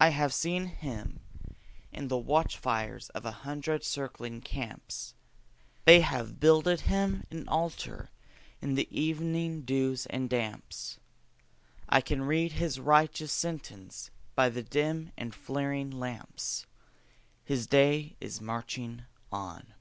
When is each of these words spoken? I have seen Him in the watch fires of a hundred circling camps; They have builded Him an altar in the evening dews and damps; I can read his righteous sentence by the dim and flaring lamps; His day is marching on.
I 0.00 0.08
have 0.08 0.34
seen 0.34 0.66
Him 0.66 1.20
in 1.92 2.08
the 2.08 2.18
watch 2.18 2.58
fires 2.58 3.10
of 3.10 3.24
a 3.24 3.30
hundred 3.46 3.84
circling 3.84 4.40
camps; 4.40 5.14
They 5.84 6.00
have 6.00 6.40
builded 6.40 6.80
Him 6.90 7.22
an 7.30 7.46
altar 7.48 8.10
in 8.60 8.74
the 8.74 8.88
evening 8.90 9.62
dews 9.62 10.06
and 10.06 10.28
damps; 10.28 10.98
I 11.88 12.00
can 12.00 12.22
read 12.22 12.54
his 12.54 12.80
righteous 12.80 13.30
sentence 13.30 14.10
by 14.34 14.48
the 14.48 14.64
dim 14.64 15.12
and 15.16 15.32
flaring 15.32 15.92
lamps; 15.92 16.66
His 17.44 17.68
day 17.68 18.16
is 18.20 18.40
marching 18.40 19.04
on. 19.30 19.74